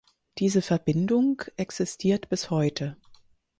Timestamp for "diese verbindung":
0.39-1.43